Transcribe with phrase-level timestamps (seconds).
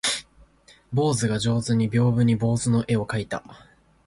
[0.91, 3.43] 坊主が上手に屏風に坊主の絵を描いた